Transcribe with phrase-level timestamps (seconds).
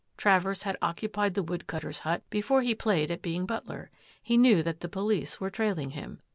[0.17, 3.91] Travers had occupied the wood cutter's hut before he played at being butler;
[4.23, 6.19] he knew that the police were trailing him.